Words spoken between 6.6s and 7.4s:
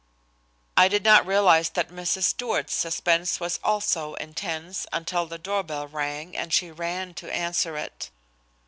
ran to